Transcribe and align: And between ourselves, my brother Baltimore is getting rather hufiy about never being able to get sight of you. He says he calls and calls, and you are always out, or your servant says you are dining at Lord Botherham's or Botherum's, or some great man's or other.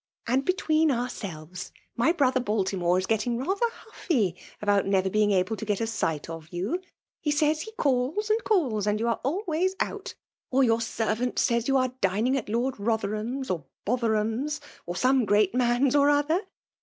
And 0.25 0.43
between 0.43 0.89
ourselves, 0.89 1.71
my 1.95 2.11
brother 2.11 2.39
Baltimore 2.39 2.97
is 2.97 3.05
getting 3.05 3.37
rather 3.37 3.67
hufiy 3.93 4.35
about 4.59 4.87
never 4.87 5.11
being 5.11 5.29
able 5.29 5.55
to 5.55 5.63
get 5.63 5.77
sight 5.87 6.27
of 6.27 6.47
you. 6.49 6.81
He 7.19 7.29
says 7.29 7.61
he 7.61 7.71
calls 7.73 8.31
and 8.31 8.43
calls, 8.43 8.87
and 8.87 8.99
you 8.99 9.07
are 9.07 9.21
always 9.23 9.75
out, 9.79 10.15
or 10.49 10.63
your 10.63 10.81
servant 10.81 11.37
says 11.37 11.67
you 11.67 11.77
are 11.77 11.93
dining 12.01 12.35
at 12.35 12.49
Lord 12.49 12.77
Botherham's 12.79 13.51
or 13.51 13.65
Botherum's, 13.85 14.59
or 14.87 14.95
some 14.95 15.23
great 15.23 15.53
man's 15.53 15.95
or 15.95 16.09
other. 16.09 16.41